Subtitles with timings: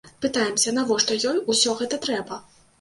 [0.25, 2.45] Пытаемся, навошта ёй ўсё гэта трэба?